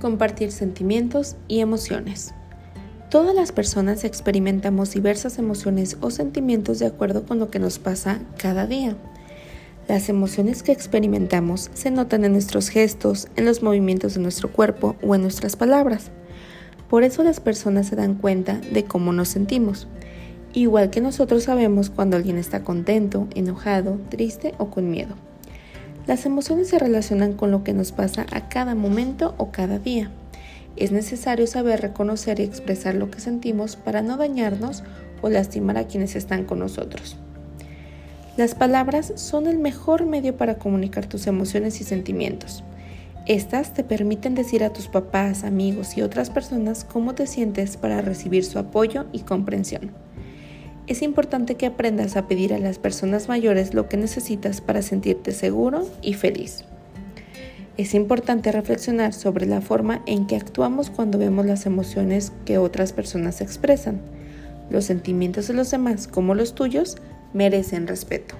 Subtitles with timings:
[0.00, 2.32] Compartir sentimientos y emociones.
[3.10, 8.20] Todas las personas experimentamos diversas emociones o sentimientos de acuerdo con lo que nos pasa
[8.36, 8.96] cada día.
[9.88, 14.94] Las emociones que experimentamos se notan en nuestros gestos, en los movimientos de nuestro cuerpo
[15.02, 16.10] o en nuestras palabras.
[16.88, 19.88] Por eso las personas se dan cuenta de cómo nos sentimos.
[20.52, 25.27] Igual que nosotros sabemos cuando alguien está contento, enojado, triste o con miedo.
[26.08, 30.10] Las emociones se relacionan con lo que nos pasa a cada momento o cada día.
[30.74, 34.84] Es necesario saber reconocer y expresar lo que sentimos para no dañarnos
[35.20, 37.18] o lastimar a quienes están con nosotros.
[38.38, 42.64] Las palabras son el mejor medio para comunicar tus emociones y sentimientos.
[43.26, 48.00] Estas te permiten decir a tus papás, amigos y otras personas cómo te sientes para
[48.00, 50.07] recibir su apoyo y comprensión
[50.88, 55.32] es importante que aprendas a pedir a las personas mayores lo que necesitas para sentirte
[55.32, 56.64] seguro y feliz.
[57.76, 62.92] Es importante reflexionar sobre la forma en que actuamos cuando vemos las emociones que otras
[62.92, 64.00] personas expresan.
[64.70, 66.96] Los sentimientos de los demás, como los tuyos,
[67.34, 68.34] merecen respeto.